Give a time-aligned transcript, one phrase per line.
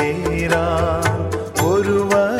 [0.00, 1.16] தம்பீரான்
[1.62, 2.39] ஒருவனே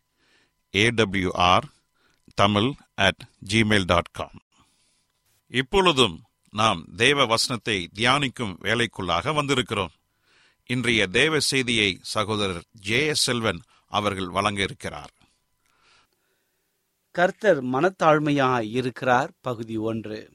[0.73, 1.65] AWR
[2.33, 3.23] Tamil at
[3.53, 4.41] Gmail dot com
[5.47, 9.93] இப்பொழுதும் நாம் தேவ வசனத்தை தியானிக்கும் வேலைக்குள்ளாக வந்திருக்கிறோம்.
[10.65, 15.13] இன்றைய தேவ செய்தியை சகோதரர் ஜே எஸ் செல்வன் அவர்கள் வழங்க இருக்கிறார்
[17.11, 20.29] கர்த்தர் மனத்தாழ்மையாக இருக்கிறார் பகுதி ஒன்று.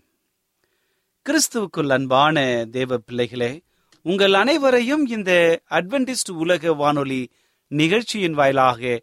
[1.27, 3.63] கிறிஸ்துவுக்குள் அன்பான தேவ பிள்ளைகளே
[4.03, 7.31] உங்கள் அனைவரையும் இந்த அட்வென்டிஸ்ட் உலக வானொலி
[7.69, 9.03] நிகழ்ச்சியின் வாயிலாக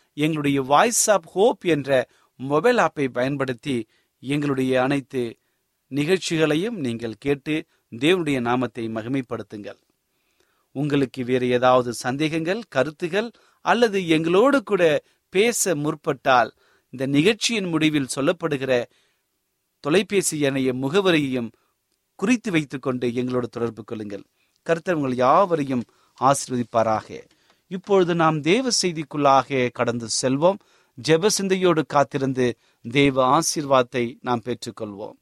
[0.13, 3.87] எங்களுடைய வாய்ஸ் ஆப் ஹோப் என்ற மொபைல் ஆப்பை பயன்படுத்தி
[4.19, 5.37] எங்களுடைய அனைத்து
[5.87, 7.65] நிகழ்ச்சிகளையும் நீங்கள் கேட்டு
[7.97, 9.79] தேவனுடைய நாமத்தை மகிமைப்படுத்துங்கள்.
[10.71, 13.31] உங்களுக்கு வேறு ஏதாவது சந்தேகங்கள் கருத்துகள்
[13.61, 16.51] அல்லது எங்களோடு கூட பேச முற்பட்டால்
[16.89, 18.83] இந்த நிகழ்ச்சியின் முடிவில் சொல்லப்படுகிற
[19.79, 21.51] தொலைபேசி எண்ணைய முகவரியையும்
[22.15, 24.23] குறித்து வைத்துக்கொண்டு எங்களோடு தொடர்பு கொள்ளுங்கள்.
[24.69, 25.83] கருத்தவங்கள் யாவரையும்
[26.21, 27.21] ஆசிர்வதிப்பாராக.
[27.71, 30.59] இப்பொழுது நாம் தேவ செய்திக்குள்ளாக கடந்து செல்வோம்.
[30.97, 32.45] ஜெப சிந்தையோடு காத்திருந்து
[32.85, 35.15] தேவ ஆசீர்வாதத்தை நாம் பெற்றுக்கொள்வோம்.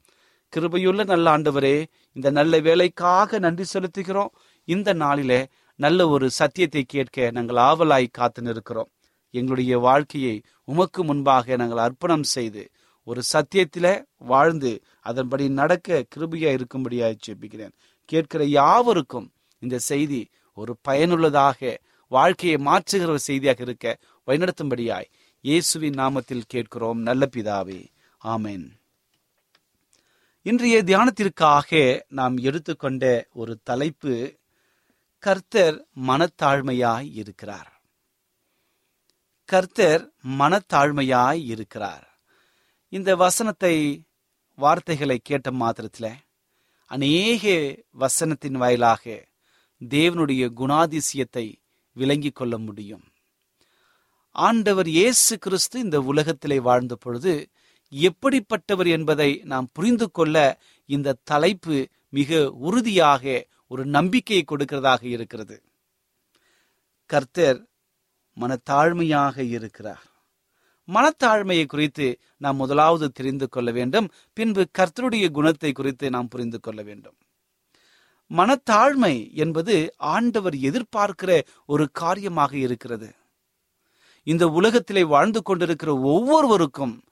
[0.52, 1.76] கிருபையுள்ள நல்ல ஆண்டவரே
[2.12, 4.32] இந்த நல்ல வேலைக்காக நன்றி செலுத்துகிறோம்.
[4.68, 5.40] இந்த நாளிலே
[5.80, 8.90] நல்ல ஒரு சத்தியத்தை கேட்க நாங்கள் ஆவலாய் காத்து நிற்கிறோம்.
[9.34, 12.62] எங்களுடைய வாழ்க்கையை உமக்கு முன்பாக நாங்கள் அர்ப்பணம் செய்து
[13.06, 13.86] ஒரு சத்தியத்தில
[14.32, 17.74] வாழ்ந்து அதன்படி நடக்க கிருபியா இருக்கும்படியாக ஜெபிக்கிறேன்.
[18.04, 19.28] கேட்கிற யாவருக்கும்
[19.62, 20.20] இந்த செய்தி
[20.58, 21.60] ஒரு பயனுள்ளதாக
[22.10, 23.86] வாழ்க்கையை மாற்றுகிற ஒரு செய்தியாக இருக்க
[24.28, 25.10] வழிநடத்தும்படியாய்
[25.44, 27.00] இயேசுவின் நாமத்தில் கேட்கிறோம்.
[27.00, 27.80] நல்ல பிதாவே
[28.22, 28.66] ஆமென்.
[30.46, 31.70] இன்றைய தியானத்திற்காக
[32.08, 34.14] நாம் எடுத்துக்கொண்ட ஒரு தலைப்பு
[35.22, 35.76] கர்த்தர்
[36.06, 37.70] மனத்தாழ்மையாய் இருக்கிறார்.
[39.48, 40.02] கர்த்தர்
[40.38, 42.06] மனத்தாழ்மையாய் இருக்கிறார்.
[42.92, 43.74] இந்த வசனத்தை
[44.58, 46.12] வார்த்தைகளை கேட்ட மாத்திரத்தில்
[46.90, 47.44] அநேக
[47.98, 49.04] வசனத்தின் வாயிலாக
[49.80, 51.46] தேவனுடைய குணாதிசயத்தை
[51.92, 53.04] விளங்கிக் கொள்ள முடியும்.
[54.36, 57.48] ஆண்டவர் இயேசு கிறிஸ்து இந்த உலகத்திலே வாழ்ந்த பொழுது
[57.92, 65.62] எப்படிப்பட்டவர் என்பதை நாம் புரிந்து கொள்ள இந்த தலைப்பு மிக உறுதியாக ஒரு நம்பிக்கையை கொடுக்கிறதாக இருக்கிறது.
[67.06, 67.66] கர்த்தர்
[68.40, 70.02] மனத்தாழ்மையாக இருக்கிறார்.
[70.88, 74.10] மனத்தாழ்மையை குறித்து நாம் முதலாவது தெரிந்து கொள்ள வேண்டும்.
[74.32, 77.14] பின்பு கர்த்தருடைய குணத்தை குறித்து நாம் புரிந்து கொள்ள வேண்டும்.
[78.36, 83.14] மனத்தாழ்மை என்பது ஆண்டவர் எதிர்பார்க்கிற ஒரு காரியமாக இருக்கிறது.
[84.22, 87.02] இந்த உலகத்திலே வாழ்ந்து கொண்டிருக்கிற ஒவ்வொருவருக்கும்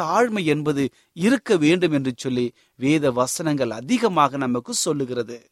[0.00, 5.46] தாழ்மை என்பது இருக்க வேண்டும் என்று சொல்லி வேத வசனங்கள் அதிகமாக நமக்கு சொல்லுகிறது.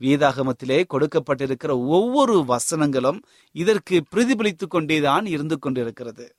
[0.00, 3.22] வேதாகமத்திலே கொடுக்கப்பட்டிருக்கிற ஒவ்வொரு வசனங்களும்
[3.52, 6.34] இதற்கு பிரதிபலித்துக் கொண்டேதான் இருந்து கொண்டிருக்கிறது.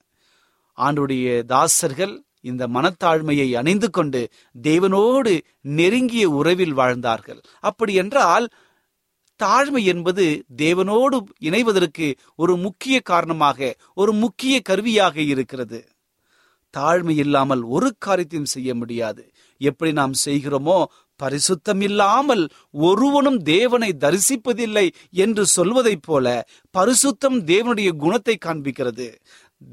[0.78, 4.22] ஆண்டுடைய தாசர்கள் இந்த மனத்தாழ்மையை அணிந்து கொண்டு
[4.62, 5.34] தேவனோடு
[5.80, 7.40] நெருங்கிய உறவில் வாழ்ந்தார்கள்.
[7.60, 8.48] அப்படி என்றால்
[9.40, 10.26] தாழ்மை என்பது
[10.58, 15.80] தேவனோடு இணைவதற்கு ஒரு முக்கிய காரணமாக ஒரு முக்கிய கருவியாக இருக்கிறது.
[16.74, 19.24] தாழ்மை இல்லாமல் ஒரு காரியத்தையும் செய்ய முடியாது.
[19.62, 20.78] எப்படி நாம் செய்கிறோமோ
[21.20, 24.86] பரிசுத்தம் இல்லாமல் ஒருவனும் தேவனை தரிசிப்பதில்லை
[25.24, 26.26] என்று சொல்வதைப் போல
[26.76, 29.08] பரிசுத்தம் தேவனுடைய குணத்தை காண்பிக்கிறது.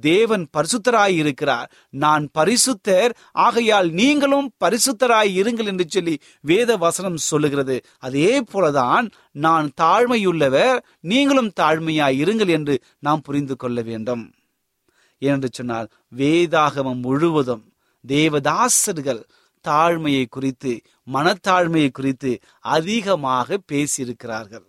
[0.00, 7.80] தேவன் பரிசுத்தராய் இருக்கிறார் நான் பரிசுத்தர் ஆகையால் நீங்களும் பரிசுத்தராய் இருங்கள் என்று சொல்லி வேத வசனம் சொல்லுகிறது.
[7.98, 14.34] அதே போலதான் நான் தாழ்மையுள்ளவர் நீங்களும் தாழ்மையாய் இருங்கள் என்று நாம் புரிந்து கொள்ள வேண்டும்.
[15.20, 17.72] ஏனென்று சொன்னால் வேதாகமம் முழுவதும்
[18.06, 19.22] தேவதாசர்கள்
[19.64, 20.80] தாழ்மையை குறித்து
[21.12, 24.66] மனத்தாழ்மையை குறித்து அதிகமாக பேசியிருக்கிறார்கள்.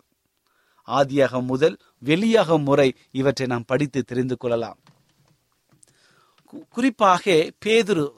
[0.88, 4.80] ஆதியாகம் முதல் வெளியாகும் முறை இவற்றை நாம் படித்து தெரிந்து கொள்ளலாம்.
[6.70, 8.12] குறிப்பாக பேதுரு.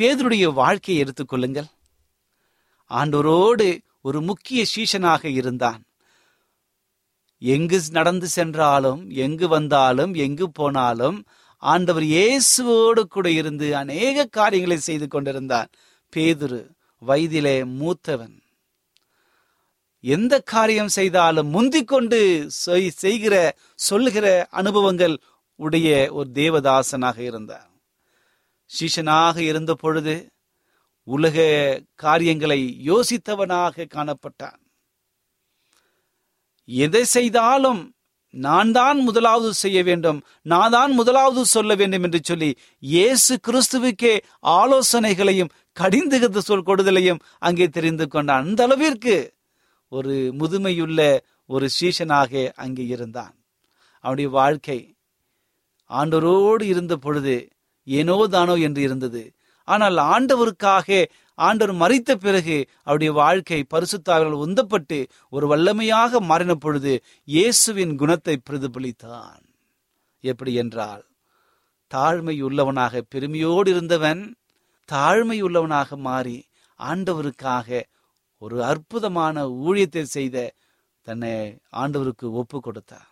[0.00, 1.66] பேதுருடைய வாழ்க்கையை எடுத்துக்கொள்ளுங்கள்
[2.90, 5.84] ஆண்டவரோடு ஒரு முக்கிய சீஷனாக இருந்தான்.
[7.38, 11.24] எங்கு நடந்து சென்றாலும் எங்கு வந்தாலும் எங்கு போனாலும்
[11.58, 15.68] ஆண்டவர் இயேசுவோடு கூட இருந்து அநேக காரியங்களை செய்து கொண்டிருந்தார்
[16.16, 16.68] பேதுரு
[17.06, 18.40] வயதிலே மூத்தவன்.
[20.00, 25.18] எந்த காரியம் செய்தாலும் முந்திக் கொண்டு செய்- செய்கிற சொல்லுகிற அனுபவங்கள்
[25.56, 27.70] உடைய ஒரு தேவதாசனாக இருந்தார்.
[28.70, 30.14] சீஷனாக இருந்த பொழுது
[31.08, 31.36] உலக
[31.94, 32.60] காரியங்களை
[32.90, 34.60] யோசித்தவனாக காணப்பட்டான்.
[36.68, 37.82] எதை செய்தாலும்
[38.34, 42.48] நான் தான் முதலாவது செய்ய வேண்டும் நான் தான் முதலாவது சொல்ல வேண்டும் என்று சொல்லி
[42.82, 44.14] இயேசு கிறிஸ்துவுக்கே
[44.60, 48.44] ஆலோசனைகளையும் கடிந்து சொல் கொடுதலையும் அங்கே தெரிந்து கொண்டான்.
[48.46, 49.16] அந்த அளவிற்கு
[49.92, 51.00] ஒரு முதுமையுள்ள
[51.46, 53.34] ஒரு சீஷனாக அங்கே இருந்தான்.
[54.04, 54.78] அவனுடைய வாழ்க்கை
[55.90, 57.36] ஆண்டவரோடு இருந்த பொழுது
[57.86, 59.22] ஏனோ தானோ என்று இருந்தது.
[59.68, 60.88] ஆனால் ஆண்டவருக்காக
[61.38, 64.98] ஆண்டவர் மறித்த பிறகு அவருடைய வாழ்க்கை பரிசுத்தாவர்கள் உந்தப்பட்டு
[65.32, 66.92] ஒரு வல்லமையாக மாறின பொழுது
[67.28, 69.42] இயேசுவின் குணத்தை பிரதிபலித்தான்.
[70.24, 71.04] எப்படி என்றால்
[71.90, 74.22] தாழ்மை உள்ளவனாக பெருமையோடு இருந்தவன்
[74.88, 76.38] தாழ்மை உள்ளவனாக மாறி
[76.80, 77.68] ஆண்டவருக்காக
[78.42, 80.36] ஒரு அற்புதமான ஊழியத்தை செய்த
[81.06, 81.34] தன்னை
[81.72, 83.10] ஆண்டவருக்கு ஒப்பு கொடுத்தார்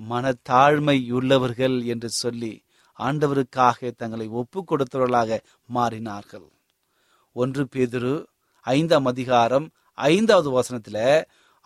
[0.00, 2.52] மனத்தாழ்மை உள்ளவர்கள் என்று சொல்லி
[2.98, 5.38] ஆண்டவருக்காக தங்களை ஒப்பு கொடுத்தவர்களாக
[5.74, 6.48] மாறினார்கள்.
[7.36, 8.14] ஒன்று பேதுரு
[8.66, 9.66] ஐந்தாம் அதிகாரம்
[9.98, 10.98] ஐந்தாவது வசனத்துல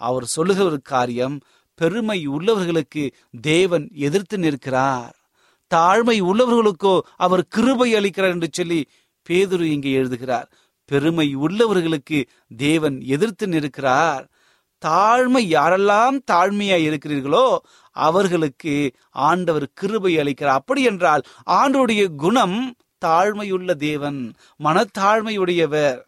[0.00, 1.36] அவர் சொல்லுகிற ஒரு காரியம்
[1.74, 3.04] பெருமை உள்ளவர்களுக்கு
[3.40, 5.14] தேவன் எதிர்த்து நிற்கிறார்.
[5.70, 8.80] தாழ்மை உள்ளவர்களுக்கோ அவர் கிருபை அளிக்கிறார் என்று சொல்லி
[9.26, 10.48] பேதுரு இங்கே எழுதுகிறார்.
[10.84, 12.18] பெருமை உள்ளவர்களுக்கு
[12.56, 14.24] தேவன் எதிர்த்து நிற்கிறார்.
[14.84, 17.58] தாழ்மை யாரெல்லாம் தாழ்மையா இருக்கிறீர்களோ
[17.90, 20.58] அவர்களுக்கு ஆண்டவர் கிருபை அளிக்கிறார்.
[20.60, 26.04] அப்படி என்றால் ஆண்டவருடைய குணம் தாழ்மையுள்ள தேவன் மனத்தாழ்மையுடையவர்.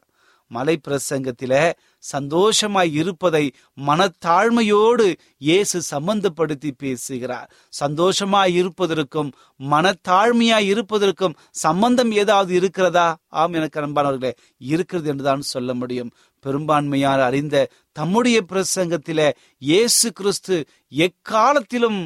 [0.51, 1.73] மலை பிரசங்கத்தில
[2.13, 3.45] சந்தோஷமாய் இருப்பதை
[3.89, 5.07] மனத்தாழ்மையோடு
[5.39, 7.49] இயேசு சம்பந்தப்படுத்தி பேசுகிறார்.
[7.73, 9.31] சந்தோஷமாய் இருப்பதற்கும்
[9.71, 13.09] மனத்தாழ்மையாய் இருப்பதற்கும் சம்பந்தம் ஏதாவது இருக்கிறதா?
[13.41, 14.33] ஆம் எனக்கு அன்பானவர்களே
[14.73, 16.11] இருக்கிறது என்றுதான் சொல்ல முடியும்.
[16.45, 17.57] பெரும்பான்மையார் அறிந்த
[17.97, 19.21] தம்முடைய பிரசங்கத்தில
[19.63, 20.57] இயேசு கிறிஸ்து
[20.99, 21.99] எக்காலத்திலும்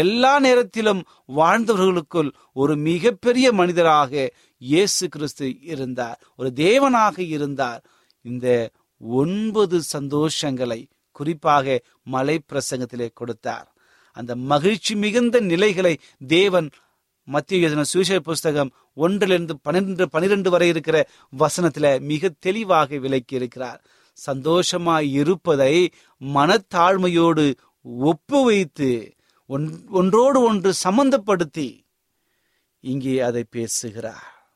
[0.00, 1.00] எல்லா நேரத்திலும்
[1.36, 4.12] வாழ்ந்தவர்களுக்குள் ஒரு மிகப்பெரிய மனிதராக
[4.62, 6.18] இயேசு கிறிஸ்து இருந்தார்.
[6.36, 7.80] ஒரு தேவனாக இருந்தார்.
[8.24, 8.46] இந்த
[9.00, 13.74] ஒன்பது சந்தோஷங்களை குறிப்பாக மலை பிரசங்கத்திலே கொடுத்தார்.
[14.12, 16.70] அந்த மகிழ்ச்சி மிகுந்த நிலைகளை தேவன்
[17.24, 23.84] மத்திய எழுதின சுவிசேஷ புஸ்தகம் ஒன்றிலிருந்து பன்னிரண்டு பனிரெண்டு வரை இருக்கிற வசனத்துல மிக தெளிவாக விளக்கி இருக்கிறார்.
[24.12, 25.90] சந்தோஷமாய் இருப்பதை
[26.20, 29.14] மனத்தாழ்மையோடு ஒப்பு வைத்து
[29.48, 31.84] ஒன்- ஒன்றோடு ஒன்று சம்பந்தப்படுத்தி
[32.80, 34.54] இங்கே அதை பேசுகிறார்.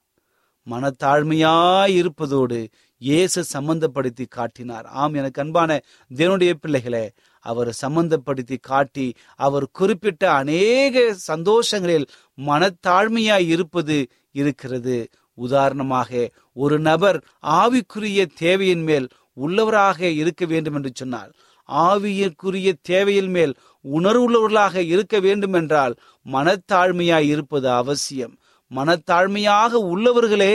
[0.71, 2.69] மனத்தாழ்மையாய் இருப்பதோடு
[3.01, 4.87] இயேசு சம்பந்தப்படுத்தி காட்டினார்.
[4.87, 5.71] ஆம் எனக்கு அன்பான
[6.11, 7.05] தேவனுடைய பிள்ளைகளே
[7.45, 9.07] அவர் சம்பந்தப்படுத்தி காட்டி
[9.41, 12.07] அவர் குறிப்பிட்ட அநேக சந்தோஷங்களில்
[12.39, 13.97] மனத்தாழ்மையாய் இருப்பது
[14.33, 14.97] இருக்கிறது.
[15.39, 16.11] உதாரணமாக
[16.53, 17.19] ஒரு நபர்
[17.61, 21.31] ஆவிக்குரிய தேவையின் மேல் உள்ளவராக இருக்க வேண்டும் என்று சொன்னால்
[21.69, 25.95] ஆவியற்குரிய தேவையின் மேல் உணர்வுள்ளவர்களாக இருக்க வேண்டும் என்றால்
[26.27, 28.35] மனத்தாழ்மையாய் இருப்பது அவசியம்.
[28.71, 30.55] மனத்தாழ்மையாக உள்ளவர்களே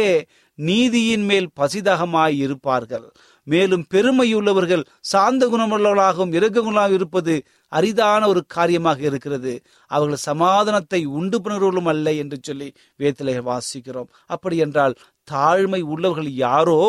[0.59, 3.05] நீதியின் மேல் பசிதகமாய் இருப்பார்கள்.
[3.47, 7.33] மேலும் பெருமையுள்ளவர்கள் சாந்த குணமுள்ளவர்களாகவும் இறக்க குணமாக இருப்பது
[7.71, 9.53] அரிதான ஒரு காரியமாக இருக்கிறது.
[9.91, 12.67] அவர்கள் சமாதானத்தை உண்டு பண்ணுறவர்களும் அல்ல என்று சொல்லி
[12.99, 14.09] வேத்திலே வாசிக்கிறோம்.
[14.25, 14.97] அப்படி என்றால்
[15.31, 16.81] தாழ்மை உள்ளவர்கள் யாரோ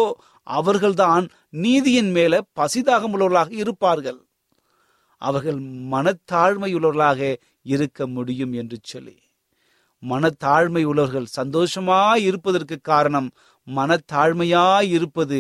[0.47, 1.25] அவர்கள்தான்
[1.65, 4.21] நீதியின் மேல பசிதாகம் உள்ளவர்களாக இருப்பார்கள்.
[5.23, 5.59] அவர்கள்
[5.93, 7.21] மனத்தாழ்மை உள்ளவர்களாக
[7.73, 9.17] இருக்க முடியும் என்று சொல்லி.
[10.03, 13.29] மனத்தாழ்மை உள்ளவர்கள் சந்தோஷமாய் இருப்பதற்கு காரணம்
[13.69, 15.39] மனத்தாழ்மையாயிருப்பது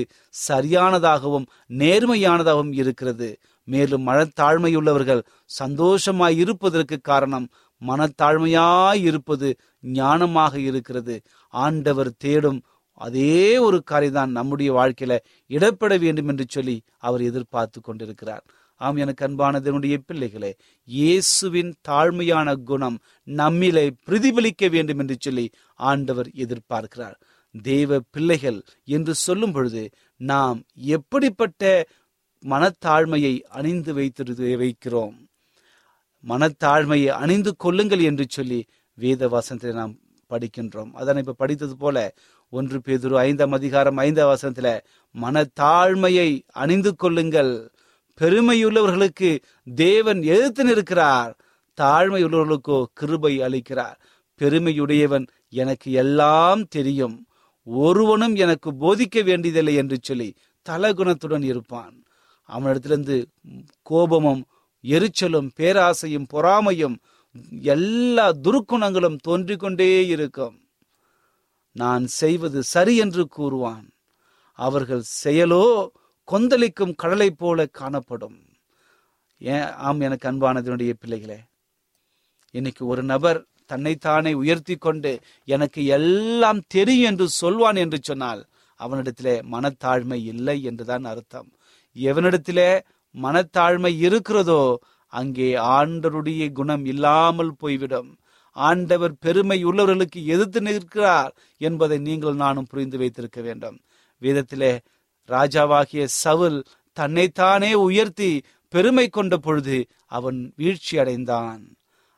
[0.48, 1.46] சரியானதாகவும்
[1.78, 3.28] நேர்மையானதாகவும் இருக்கிறது.
[3.64, 7.48] மேலும் மனத்தாழ்மையுள்ளவர்கள் சந்தோஷமாய் இருப்பதற்கு காரணம்
[7.82, 9.48] மனத்தாழ்மையாய் இருப்பது
[9.82, 11.20] ஞானமாக இருக்கிறது.
[11.54, 12.60] ஆண்டவர் தேடும்
[13.00, 15.12] அதே ஒரு காரியம்தான் நம்முடைய வாழ்க்கையில
[15.50, 18.44] இடப்பட வேண்டும் என்று சொல்லி அவர் எதிர்பார்த்து கொண்டிருக்கிறார்.
[18.80, 20.56] ஆம் எனக்கு அன்பானதனுடைய பிள்ளைகளே
[20.88, 27.16] இயேசுவின் தாழ்மையான குணம் நம்மிலே பிரதிபலிக்க வேண்டும் என்று சொல்லி ஆண்டவர் எதிர்பார்க்கிறார்.
[27.62, 31.86] தேவ பிள்ளைகள் என்று சொல்லும் பொழுது நாம் எப்படிப்பட்ட
[32.48, 35.28] மனத்தாழ்மையை அணிந்து வைத்திரு வைக்கிறோம்?
[36.28, 39.96] மனத்தாழ்மையை அணிந்து கொள்ளுங்கள் என்று சொல்லி வேத வசனத்தில் நாம்
[40.30, 40.90] படிக்கின்றோம்.
[40.92, 42.14] அதனை இப்ப படித்தது போல
[42.50, 44.80] ஒன்று பேதுரு ஐந்தாம் அதிகாரம் ஐந்தாம் வசனத்துல
[45.20, 47.72] மனத்தாழ்மையை அணிந்து கொள்ளுங்கள்.
[48.20, 49.38] பெருமையுள்ளவர்களுக்கு
[49.74, 51.38] தேவன் எதிர்த்து நிற்கிறார்.
[51.80, 53.94] தாழ்மை உள்ளவர்களுக்கோ கிருபை அளிக்கிறார்.
[54.40, 57.26] பெருமையுடையவன் எனக்கு எல்லாம் தெரியும்.
[57.64, 60.34] ஒருவனும் எனக்கு போதிக்க வேண்டியதில்லை என்று சொல்லி
[60.68, 62.04] தலகுணத்துடன் இருப்பான்.
[62.48, 63.24] அவனிடத்திலிருந்து
[63.82, 64.46] கோபமும்
[64.82, 66.96] எரிச்சலும் பேராசையும் பொறாமையும்
[67.62, 70.68] எல்லா துருக்குணங்களும் தோன்றிக் கொண்டே இருக்கும்.
[71.72, 73.90] நான் செய்வது சரி என்று கூறுவான்.
[74.52, 75.88] அவர்கள் செயலோ
[76.24, 78.38] கொந்தளிக்கும் கடலைப் போல காணப்படும்.
[79.38, 79.62] ஏன்?
[79.62, 81.38] ஆம் எனக்கு அன்பானதனுடைய பிள்ளைகளே
[82.50, 85.12] இன்னைக்கு ஒரு நபர் தன்னைத்தானே உயர்த்தி கொண்டு
[85.48, 88.42] எனக்கு எல்லாம் தெரியும் என்று சொல்வான் என்று சொன்னால்
[88.80, 91.48] அவனிடத்திலே மனத்தாழ்மை இல்லை என்றுதான் அர்த்தம்.
[91.96, 92.70] எவனிடத்திலே
[93.14, 94.62] மனத்தாழ்மை இருக்கிறதோ
[95.12, 98.10] அங்கே ஆண்டருடைய குணம் இல்லாமல் போய்விடும்.
[98.56, 103.76] ஆண்டவர் பெருமை உள்ளவர்களுக்கு எதிர்த்து நிற்கிறார் என்பதை நீங்கள் நானும் புரிந்து வைத்திருக்க வேண்டும்.
[104.22, 104.72] வேதத்திலே
[105.28, 106.58] ராஜாவாகிய சவுல்
[106.96, 108.30] தன்னைத்தானே உயர்த்தி
[108.72, 109.76] பெருமை கொண்ட பொழுது
[110.16, 111.62] அவன் வீழ்ச்சி அடைந்தான்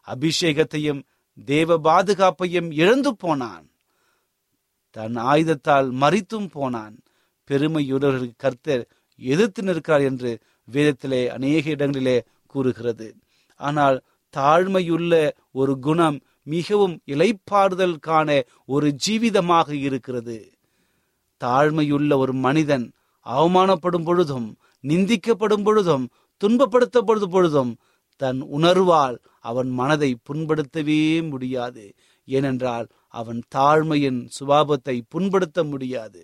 [0.08, 1.00] அபிஷேகத்தையும்
[1.38, 3.66] தேவ பாதுகாப்பையும் இழந்து போனான்.
[4.90, 6.94] தன் ஆயுதத்தால் மறித்தும் போனான்.
[7.50, 8.84] பெருமையுடர்களுக்கு கர்த்தர்
[9.16, 13.08] எதிர்த்து நிற்கிறார் என்று வேதத்திலே அநேக இடங்களிலே கூறுகிறது.
[13.60, 13.96] ஆனால்
[14.36, 20.38] தாழ்மையுள்ள ஒரு குணம் மிகவும் இலைப்பாறுதலுக்கான ஒரு ஜீவிதமாக இருக்கிறது.
[21.40, 22.92] தாழ்மையுள்ள ஒரு மனிதன்
[23.26, 24.48] அவமானப்படும் பொழுதும்
[24.82, 26.08] நிந்திக்கப்படும் பொழுதும்
[26.40, 27.72] துன்பப்படுத்தப்படும் பொழுதும்
[28.16, 31.84] தன் உணர்வால் அவன் மனதை புண்படுத்தவே முடியாது.
[32.28, 36.22] ஏனென்றால் அவன் தாழ்மையின் சுபாபத்தை புண்படுத்த முடியாது.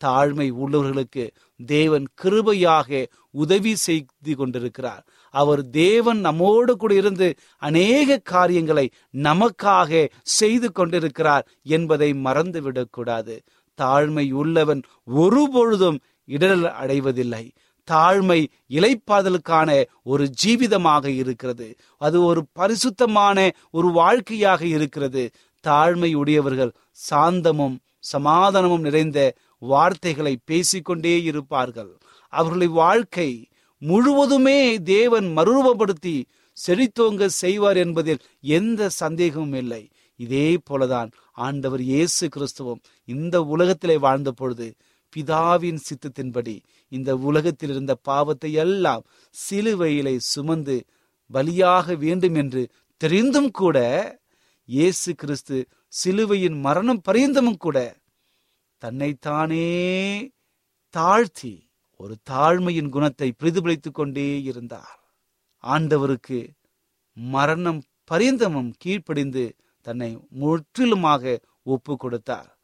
[0.00, 1.24] தாழ்மை உள்ளவர்களுக்கு
[1.66, 5.02] தேவன் கிருபையாக உதவி செய்து கொண்டிருக்கிறார்.
[5.34, 8.86] அவர் தேவன் நம்மோடு கூட இருந்து அநேக காரியங்களை
[9.22, 11.44] நமக்காக செய்து கொண்டிருக்கிறார்
[11.76, 13.36] என்பதை மறந்துவிடக்கூடாது.
[13.78, 14.82] தாழ்மை உள்ளவன்
[15.16, 17.44] ஒருபொழுதும் இடரல் அடைவதில்லை.
[17.90, 18.40] தாழ்மை
[18.78, 19.70] இலைப்பாதலுக்கான
[20.02, 21.68] ஒரு ஜீவிதமாக இருக்கிறது.
[22.00, 23.38] அது ஒரு பரிசுத்தமான
[23.70, 25.22] ஒரு வாழ்க்கையாக இருக்கிறது.
[25.64, 26.72] தாழ்மை உடையவர்கள்
[27.10, 27.76] சாந்தமும்
[28.12, 29.18] சமாதானமும் நிறைந்த
[29.62, 31.92] வார்த்தைகளை பேசிக்கொண்டே இருப்பார்கள்.
[32.32, 33.30] அவர்களுடைய வாழ்க்கை
[33.82, 34.58] முழுவதுமே
[34.94, 36.16] தேவன் மறுரூபப்படுத்தி
[36.56, 38.22] செழித்தோங்க செய்வார் என்பதில்
[38.56, 39.82] எந்த சந்தேகமும் இல்லை.
[40.20, 41.10] இதே போலதான்
[41.46, 44.66] ஆண்டவர் இயேசு கிறிஸ்துவம் இந்த உலகத்திலே வாழ்ந்த பொழுது
[45.16, 49.04] பிதாவின் சித்தத்தின்படி இந்த உலகத்தில் இருந்த பாவத்தை எல்லாம்
[49.50, 50.84] சிலுவையிலே சுமந்து
[51.34, 53.78] பலியாக வேண்டும் என்று தெரிந்தும் கூட
[54.64, 58.02] இயேசு கிறிஸ்து சிலுவையின் மரணம் பரிந்தமும் கூட
[58.78, 59.66] தன்னைத்தானே
[60.90, 65.00] தாழ்த்தி ஒரு தாழ்மையின் குணத்தை பிரதிபலித்துக் கொண்டே இருந்தார்.
[65.64, 66.48] ஆண்டவருக்கு
[67.14, 72.59] மரணம் பரிந்தமும் கீழ்ப்படிந்து தன்னை முற்றிலுமாக ஒப்பு கொடுத்தார்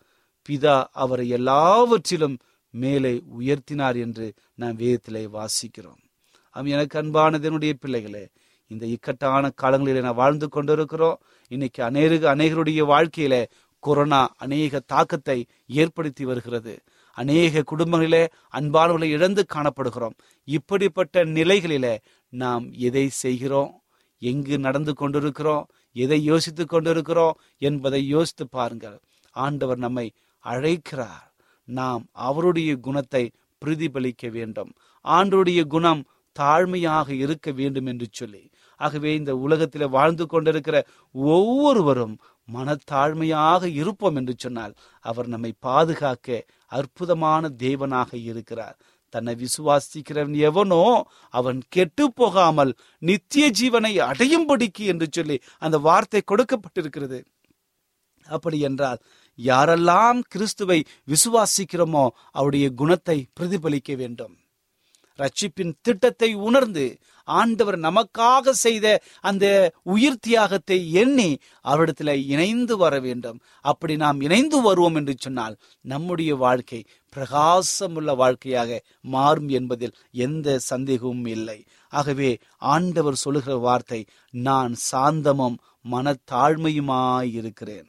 [0.48, 2.38] பிதா அவரை எல்லாவற்றிலும்
[2.70, 6.04] மேலே உயர்த்தினார் என்று நாம் வேதத்திலே வாசிக்கிறோம்.
[6.50, 8.28] அவன் எனக்கு அன்பானதனுடைய பிள்ளைகளே
[8.66, 11.18] இந்த இக்கட்டான காலங்களிலே நான் வாழ்ந்து கொண்டிருக்கிறோம்.
[11.48, 13.44] இன்னைக்கு அநேக அநேகருடைய வாழ்க்கையில
[13.78, 16.82] கொரோனா அநேக தாக்கத்தை ஏற்படுத்தி வருகிறது.
[17.12, 20.14] அநேக குடும்பங்களிலே அன்பானவர்களை இழந்து காணப்படுகிறோம்.
[20.44, 21.96] இப்படிப்பட்ட நிலைகளிலே
[22.28, 23.82] நாம் எதை செய்கிறோம்?
[24.18, 25.66] எங்கு நடந்து கொண்டிருக்கிறோம்?
[25.92, 27.38] எதை யோசித்து கொண்டிருக்கிறோம்?
[27.58, 29.00] என்பதை யோசித்து பாருங்கள்.
[29.30, 30.12] ஆண்டவர் நம்மை
[30.52, 31.26] அழைக்கிறார்.
[31.68, 33.24] நாம் அவருடைய குணத்தை
[33.62, 34.70] பிரதிபலிக்க வேண்டும்.
[35.04, 36.02] ஆண்டருடைய குணம்
[36.36, 38.42] தாழ்மையாக இருக்க வேண்டும் என்று சொல்லி.
[38.80, 40.76] ஆகவே இந்த உலகத்தில் வாழ்ந்து கொண்டிருக்கிற
[41.14, 42.16] ஒவ்வொருவரும்
[42.48, 46.38] மனத்தாழ்மையாக இருப்போம் என்று சொன்னால் அவர் நம்மை பாதுகாக்க
[46.72, 48.76] அற்புதமான தேவனாக இருக்கிறார்.
[49.14, 50.82] தன்னை விசுவாசிக்கிறவன் எவனோ
[51.34, 57.20] அவன் கெட்டு போகாமல் நித்திய ஜீவனை அடையும்படிக்கு என்று சொல்லி அந்த வார்த்தை கொடுக்கப்பட்டிருக்கிறது.
[58.26, 59.00] அப்படி என்றால்
[59.38, 64.34] யாரெல்லாம் கிறிஸ்துவை விசுவாசிக்கிறோமோ அவருடைய குணத்தை பிரதிபலிக்க வேண்டும்.
[65.18, 66.86] ரட்சிப்பின் திட்டத்தை உணர்ந்து
[67.28, 68.86] ஆண்டவர் நமக்காக செய்த
[69.20, 69.44] அந்த
[69.82, 73.38] உயிர் தியாகத்தை எண்ணி அவரிடத்துல இணைந்து வர வேண்டும்.
[73.60, 76.80] அப்படி நாம் இணைந்து வருவோம் என்று சொன்னால் நம்முடைய வாழ்க்கை
[77.12, 81.58] பிரகாசமுள்ள வாழ்க்கையாக மாறும் என்பதில் எந்த சந்தேகமும் இல்லை.
[81.92, 84.00] ஆகவே ஆண்டவர் சொல்லுகிற வார்த்தை
[84.34, 85.58] நான் சாந்தமும்
[85.90, 87.88] மனத்தாழ்மையுமாய் இருக்கிறேன்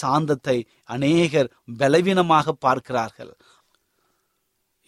[0.00, 3.32] சாந்தத்தை அநேகர் பலவீனமாக பார்க்கிறார்கள்.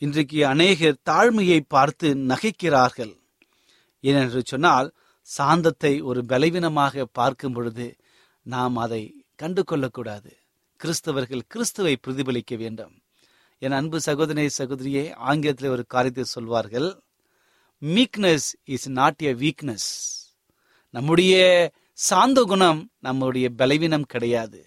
[0.02, 3.14] இன்றைக்கு அநேகர் தாழ்மையை பார்த்து நகைக்கிறார்கள்.
[4.04, 4.88] ஏனென்று சொன்னால்
[5.28, 7.86] சாந்தத்தை ஒரு பலவீனமாக பார்க்கும் பொழுது
[8.42, 9.02] நாம் அதை
[9.36, 10.30] கண்டு கொள்ளக்கூடாது
[10.80, 12.94] கிறிஸ்தவர்கள் கிறிஸ்துவை பிரதிபலிக்க வேண்டும்.
[13.62, 16.88] என் அன்பு சகோதரி சகோதரியே ஆங்கிலத்தில் ஒரு காரியத்தை சொல்வார்கள்.
[17.82, 19.88] Meekness is not a weakness
[20.94, 21.34] நம்முடைய
[21.98, 24.60] சாந்த குணம் நம்முடைய பலவீனம் கிடையாது.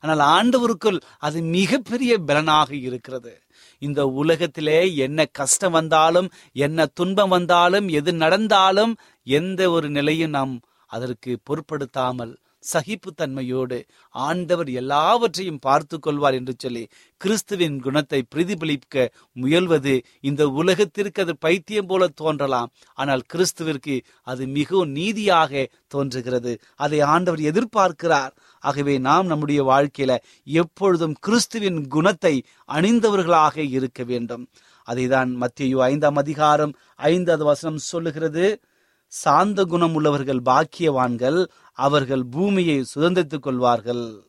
[0.00, 3.32] ஆனால் ஆண்டவருக்குள் அது மிகப்பெரிய பலனாக இருக்கிறது.
[3.82, 8.92] இந்த உலகத்திலே என்ன கஷ்டம் வந்தாலும் என்ன துன்பம் வந்தாலும் எது நடந்தாலும்
[9.26, 10.54] எந்த ஒரு நிலையும் நாம்
[10.90, 12.34] அதற்கு பொருட்படுத்தாமல்
[12.72, 13.78] சகிப்புத்தன்மையோடு
[14.14, 16.84] ஆண்டவர் எல்லாவற்றையும் பார்த்து கொள்வார் என்று சொல்லி
[17.20, 19.06] கிறிஸ்துவின் குணத்தை பிரதிபலிக்க
[19.42, 22.70] முயல்வது இந்த உலகத்திற்கு அது பைத்தியம் போல தோன்றலாம்.
[22.98, 26.52] ஆனால் கிறிஸ்துவிற்கு அது மிகவும் நீதியாக தோன்றுகிறது.
[26.76, 28.32] அதை ஆண்டவர் எதிர்பார்க்கிறார்.
[28.64, 30.12] ஆகவே நாம் நம்முடைய வாழ்க்கையில
[30.44, 32.34] எப்பொழுதும் கிறிஸ்துவின் குணத்தை
[32.68, 34.44] அணிந்தவர்களாக இருக்க வேண்டும்.
[34.88, 36.72] அதைதான் மத்தியோ ஐந்தாம் அதிகாரம்
[37.10, 38.46] ஐந்தாவது வசனம் சொல்லுகிறது.
[39.08, 44.24] சாந்த குணம் உள்ளவர்கள் பாக்கியவான்கள் அவர்கள் பூமியை சுதந்திரித்துக் கொள்வார்கள்.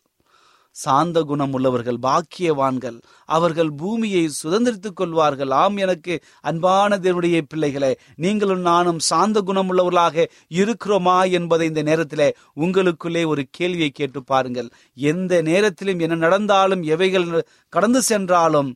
[0.72, 5.52] சாந்த குணம் உள்ளவர்கள் பாக்கியவான்கள் அவர்கள் பூமியை சுதந்திரித்துக் கொள்வார்கள்.
[5.52, 13.26] ஆம் எனக்கு அன்பான தேவனுடைய பிள்ளைகளே நீங்களும் நானும் சாந்த குணம் உள்ளவர்களாக இருக்கிறோமா என்பதை இந்த நேரத்தில் உங்களுக்குள்ளே
[13.26, 14.70] ஒரு கேள்வியை கேட்டு பாருங்கள்.
[14.94, 18.76] எந்த நேரத்திலும் என்ன நடந்தாலும் எவைகள் கடந்து சென்றாலும்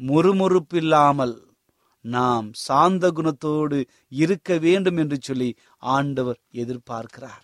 [0.00, 1.45] முறுமுறுப்பு இல்லாமல்
[2.06, 7.42] நாம் சாந்த குணத்தோடு இருக்க வேண்டும் என்று சொல்லி ஆண்டவர் எதிர்பார்க்கிறார்.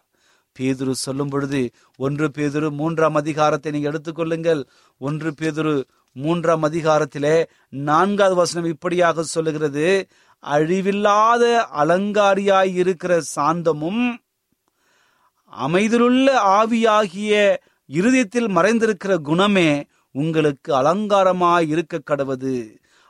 [0.56, 1.60] பேதுரு சொல்லும் பொழுது
[1.96, 4.62] ஒன்று பேதுரு மூன்றாம் அதிகாரத்தை நீங்க எடுத்துக்கொள்ளுங்கள்
[5.00, 5.74] ஒன்று பேதுரு
[6.16, 7.36] மூன்றாம் அதிகாரத்திலே
[7.68, 9.86] நான்காவது வசனம் இப்படியாக சொல்லுகிறது
[10.44, 11.42] அழிவில்லாத
[11.82, 14.02] அலங்காரியாய் இருக்கிற சாந்தமும்
[15.52, 16.26] அமைதிலுள்ள
[16.58, 17.32] ஆவியாகிய
[17.90, 19.70] இருதயத்தில் மறைந்திருக்கிற குணமே
[20.14, 22.54] உங்களுக்கு அலங்காரமாய் இருக்க கடவது.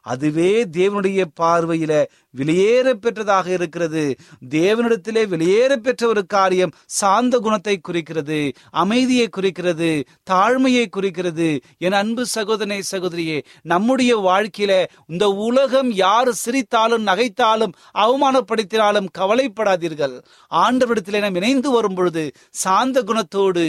[0.02, 1.92] அதுவே தேவனுடைய பார்வையில
[2.30, 4.04] வெளியேற பெற்றதாக இருக்கிறது.
[4.50, 9.90] தேவனிடத்திலே வெளியேற பெற்ற ஒரு காரியம் சாந்த குணத்தை குறிக்கிறது அமைதியை குறிக்கிறது
[10.30, 11.60] தாழ்மையை குறிக்கிறது.
[11.78, 14.72] என் அன்பு சகோதரனை சகோதரியே நம்முடைய வாழ்க்கையில
[15.06, 20.16] இந்த உலகம் யார் சிரித்தாலும் நகைத்தாலும் அவமானப்படுத்தினாலும் கவலைப்படாதீர்கள்.
[20.50, 23.66] ஆண்டவரிடத்திலே நாம் இணைந்து வரும் பொழுது சாந்த குணத்தோடு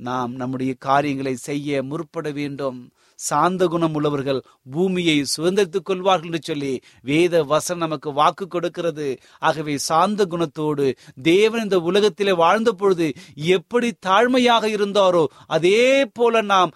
[0.00, 2.78] நாம் நம்முடைய காரியங்களை செய்ய முற்பட வேண்டும்.
[3.18, 4.40] சாந்த குணம் உள்ளவர்கள்
[4.74, 9.08] பூமியை சுதந்திரித்துக் கொள்வார்கள் என்று சொல்லி வேத வசனம் நமக்கு வாக்கு கொடுக்கிறது.
[9.38, 10.86] ஆகவே சாந்த குணத்தோடு
[11.30, 13.08] தேவன் இந்த உலகத்திலே வாழ்ந்த பொழுது
[13.56, 15.80] எப்படி தாழ்மையாக இருந்தாரோ அதே
[16.18, 16.72] போல நாம்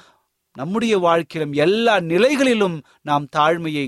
[0.56, 2.76] நம்முடைய வாழ்க்கையிலும் எல்லா நிலைகளிலும்
[3.08, 3.84] நாம் தாழ்மையை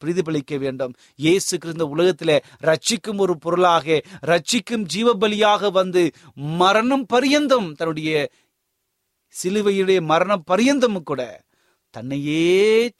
[0.00, 0.92] பிரதிபலிக்க வேண்டும்.
[1.24, 2.36] இயேசு கிருந்த உலகத்திலே
[2.68, 3.96] ரட்சிக்கும் ஒரு பொருளாக
[4.32, 6.02] ரட்சிக்கும் ஜீவபலியாக வந்து
[6.62, 8.12] மரணம் பரியந்தம் தன்னுடைய
[9.34, 11.22] சிலுவையுடைய மரணம் பரியந்தமும் கூட
[11.96, 12.46] தன்னையே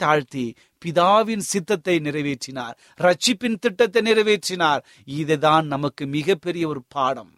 [0.02, 0.46] தாழ்த்தி
[0.82, 4.82] பிதாவின் சித்தத்தை நிறைவேற்றினார் ரட்சிப்பின் திட்டத்தை நிறைவேற்றினார்.
[5.20, 7.32] இதுதான் நமக்கு மிகப்பெரிய ஒரு பாடம்.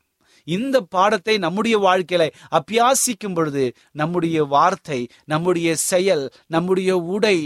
[0.49, 2.25] இந்த பாடத்தை நம்முடைய வாழ்க்கையில
[2.59, 7.37] அபியாசிக்கும் பொழுது நம்முடைய வார்த்தை நம்முடைய செயல் நம்முடைய உடை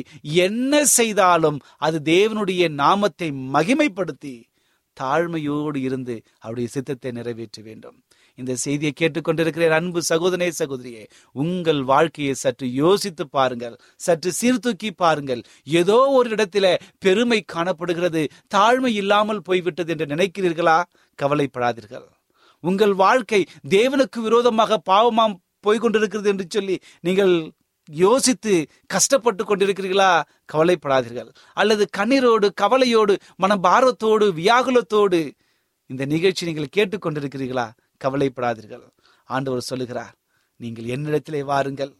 [0.44, 4.34] என்ன செய்தாலும் அது தேவனுடைய நாமத்தை மகிமைப்படுத்தி
[4.96, 7.98] தாழ்மையோடு இருந்து அவருடைய சித்தத்தை நிறைவேற்ற வேண்டும்.
[8.40, 11.02] இந்த செய்தியை கேட்டுக்கொண்டிருக்கிறேன் அன்பு சகோதரே சகோதரியே.
[11.32, 13.76] உங்கள் வாழ்க்கையை சற்று யோசித்து பாருங்கள்.
[13.96, 15.42] சற்று சீர்தூக்கி பாருங்கள்.
[15.80, 18.22] ஏதோ ஒரு இடத்துல பெருமை காணப்படுகிறது.
[18.54, 20.78] தாழ்மை இல்லாமல் போய்விட்டது என்று நினைக்கிறீர்களா?
[21.18, 22.06] கவலைப்படாதீர்கள்.
[22.64, 25.34] உங்கள் வாழ்க்கை தேவனுக்கு விரோதமாக பாவமாம்
[25.66, 27.52] போய்கொண்டிருக்கிறது என்று சொல்லி நீங்கள்
[27.88, 28.52] யோசித்து
[28.86, 30.22] கஷ்டப்பட்டு கொண்டிருக்கிறீர்களா?
[30.52, 31.30] கவலைப்படாதீர்கள்.
[31.52, 35.20] அல்லது கண்ணீரோடு கவலையோடு மன பாரத்தோடு வியாகுலத்தோடு
[35.86, 37.66] இந்த நிகழ்ச்சி நீங்கள் கேட்டுக்கொண்டிருக்கிறீர்களா?
[38.04, 38.84] கவலைப்படாதீர்கள்.
[39.28, 40.14] ஆண்டவர் சொல்லுகிறார்
[40.60, 41.92] நீங்கள் என்னிடத்திலே வாருங்கள்.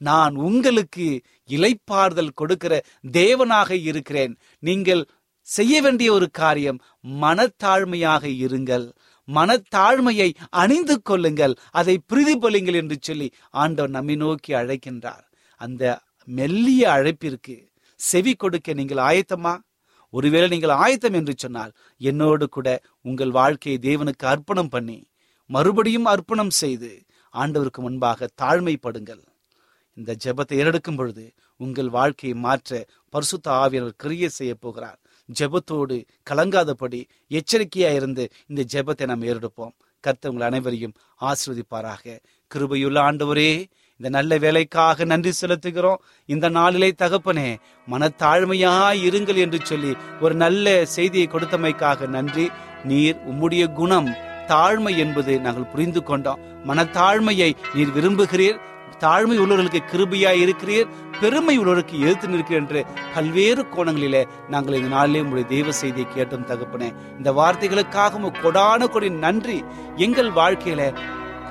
[0.00, 1.06] நான் உங்களுக்கு
[1.50, 2.72] இலைப்பாறுதல் கொடுக்கிற
[3.12, 4.32] தேவனாக இருக்கிறேன்.
[4.68, 5.02] நீங்கள்
[5.48, 6.78] செய்ய வேண்டிய ஒரு காரியம்
[7.22, 8.86] மனத்தாழ்மையாக இருங்கள்.
[9.28, 10.28] மனத்தாழ்மையை
[10.62, 11.54] அணிந்து கொள்ளுங்கள்.
[11.70, 13.28] அதை பிரதிபலிங்கள் என்று சொல்லி
[13.62, 15.24] ஆண்டவர் நம்மை நோக்கி அழைக்கின்றார்.
[15.60, 15.82] அந்த
[16.28, 17.54] மெல்லிய அழைப்பிற்கு
[18.00, 19.54] செவி கொடுக்க நீங்கள் ஆயத்தமா?
[20.14, 22.68] ஒருவேளை நீங்கள் ஆயத்தம் என்று சொன்னால் என்னோடு கூட
[23.08, 24.98] உங்கள் வாழ்க்கையை தேவனுக்கு அர்ப்பணம் பண்ணி
[25.54, 26.90] மறுபடியும் அர்ப்பணம் செய்து
[27.34, 29.22] ஆண்டவருக்கு முன்பாக தாழ்மைப்படுங்கள்.
[29.96, 31.24] இந்த ஜெபத்தை ஏறெடுக்கும் பொழுது
[31.60, 32.80] உங்கள் வாழ்க்கையை மாற்ற
[33.14, 34.98] பரிசுத்த ஆவியர் கிரிய செய்ய போகிறார்.
[35.38, 35.96] ஜெபத்தோடு
[36.30, 37.00] கலங்காதபடி
[37.38, 39.74] எச்சரிக்கையா இருந்து இந்த ஜெபத்தை நாம் ஏறெடுப்போம்.
[40.04, 42.04] கர்த்தவங்கள் அனைவரையும் ஆசிர்வதிப்பாராக.
[42.50, 43.52] கிருபையுள்ள ஆண்டவரே
[44.00, 46.00] இந்த நல்ல வேலைக்காக நன்றி செலுத்துகிறோம்.
[46.28, 47.48] இந்த நாளிலே தகப்பனே
[47.92, 48.72] மனத்தாழ்மையா
[49.08, 49.92] இருங்கள் என்று சொல்லி
[50.24, 52.46] ஒரு நல்ல செய்தியை கொடுத்தமைக்காக நன்றி.
[52.90, 54.10] நீர் உம்முடைய குணம்
[54.48, 56.38] தாழ்மை என்பது நாங்கள் புரிந்து கொண்டோம்.
[56.66, 58.58] மனத்தாழ்மையை நீர் விரும்புகிறீர்.
[58.98, 60.88] தாழ்மை உள்ளவர்களுக்கு கிருபையாய் இருக்கிறீர்.
[61.20, 66.92] பெருமை உள்ளவருக்கு எழுத்து நிற்கிறேன் என்று பல்வேறு கோணங்களிலே நாங்கள் இந்த நாளிலே உங்களுடைய தெய்வ செய்தியை கேட்டோம் தகப்பனே.
[67.16, 69.64] இந்த வார்த்தைகளுக்காக கொடான கொடி நன்றி.
[69.96, 70.96] எங்கள் வாழ்க்கையில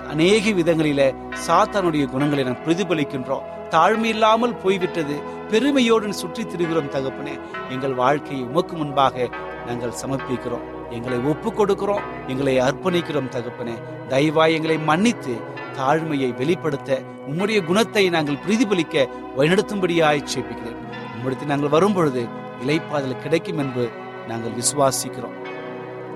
[0.10, 1.15] அநேக விதங்களில
[1.47, 3.49] சாத்தானுடைய குணங்களை நாம் பிரதிபலிக்கின்றோம்.
[3.69, 5.21] தாழ்மை இல்லாமல் போய்விட்டது.
[5.49, 7.39] பெருமையோடு சுற்றி திரிகிறோம் தகப்பனே.
[7.69, 9.30] எங்கள் வாழ்க்கையை உமக்கு முன்பாக
[9.67, 10.80] நாங்கள் சமர்ப்பிக்கிறோம்.
[10.97, 13.75] எங்களை ஒப்பு கொடுக்கிறோம் எங்களை அர்ப்பணிக்கிறோம் தகப்பனே.
[14.10, 15.34] தயவாய் எங்களை மன்னித்து
[15.77, 16.99] தாழ்மையை வெளிப்படுத்த
[17.30, 19.06] உம்முடைய குணத்தை நாங்கள் பிரதிபலிக்க
[19.38, 20.80] வழிநடத்தும்படியாய் சேப்பிக்கிறேன்
[21.15, 22.23] உம்மிடத்தில் நாங்கள் வரும்பொழுது
[22.63, 23.86] இலைப்பாதல் கிடைக்கும் என்று
[24.27, 25.38] நாங்கள் விசுவாசிக்கிறோம்.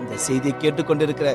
[0.01, 1.29] இந்த செய்தியை கேட்டுக்கொண்டிருக்கிற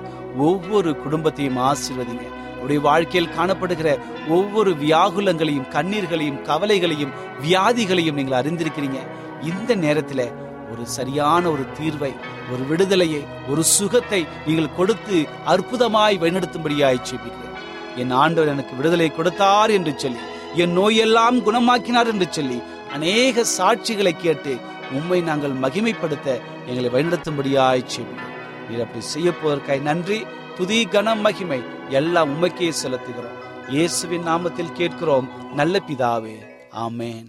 [0.48, 2.26] ஒவ்வொரு குடும்பத்தையும் ஆசீர்வதிங்க.
[2.62, 3.90] உடைய வாழ்க்கையில் காணப்படுகிற
[4.28, 9.00] ஒவ்வொரு வியாகுலங்களையும் கண்ணீர்களையும் கவலைகளையும் வியாதிகளையும் நீங்கள் அறிந்திருக்கிறீங்க.
[9.50, 10.24] இந்த நேரத்தில்
[10.72, 12.12] ஒரு சரியான ஒரு தீர்வை
[12.52, 15.18] ஒரு விடுதலையை ஒரு சுகத்தை நீங்கள் கொடுத்து
[15.52, 17.56] அற்புதமாய் வழிநடத்தும்படியாய் செபிக்கிறேன்
[18.02, 20.22] என் ஆண்டவர் எனக்கு விடுதலை கொடுத்தார் என்று சொல்லி
[20.62, 22.58] என் நோயெல்லாம் குணமாக்கினார் என்று சொல்லி
[22.96, 24.52] அநேக சாட்சிகளை கேட்டு
[24.98, 26.28] உண்மை நாங்கள் மகிமைப்படுத்த
[26.68, 28.36] எங்களை வழிநடத்தும்படியாய் செபிக்கிறோம்
[28.68, 30.18] நீர் அப்படி செய்ய போவதற்காய் நன்றி
[30.56, 31.60] துதி கனம் மகிமை
[31.98, 33.36] எல்லாம் உண்மைக்கே செலுத்துகிறோம்.
[33.74, 35.28] இயேசுவின் நாமத்தில் கேட்கிறோம்
[35.60, 36.38] நல்ல பிதாவே
[36.86, 37.28] ஆமேன்.